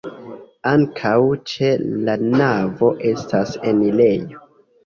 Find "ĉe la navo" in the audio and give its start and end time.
1.51-2.91